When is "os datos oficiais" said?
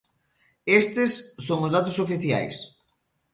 1.65-2.55